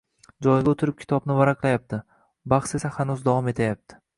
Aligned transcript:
Joyiga 0.45 0.71
o`tirib 0.75 0.97
kitobni 1.03 1.35
varaqlayapti, 1.41 1.99
bahs 2.55 2.75
esa 2.81 2.93
hanuz 2.97 3.23
davom 3.29 3.53
etayapti 3.53 4.05